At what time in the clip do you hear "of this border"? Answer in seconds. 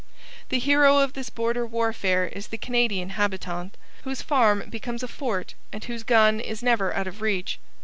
0.97-1.63